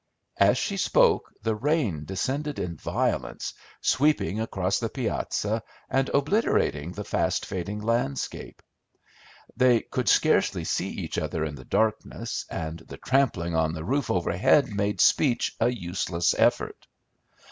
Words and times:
As 0.39 0.57
she 0.57 0.77
spoke, 0.77 1.31
the 1.43 1.53
rain 1.53 2.05
descended 2.05 2.57
in 2.57 2.75
violence, 2.75 3.53
sweeping 3.81 4.39
across 4.41 4.79
the 4.79 4.89
piazza, 4.89 5.61
and 5.91 6.09
obliterating 6.09 6.91
the 6.91 7.03
fast 7.03 7.45
fading 7.45 7.79
landscape. 7.83 8.63
They 9.55 9.81
could 9.81 10.09
scarcely 10.09 10.63
see 10.63 10.89
each 10.89 11.19
other 11.19 11.45
in 11.45 11.53
the 11.53 11.65
darkness, 11.65 12.47
and 12.49 12.79
the 12.79 12.97
trampling 12.97 13.53
on 13.53 13.73
the 13.73 13.85
roof 13.85 14.09
overhead 14.09 14.69
made 14.73 14.99
speech 15.01 15.55
a 15.59 15.69
useless 15.71 16.33
effort. 16.35 16.87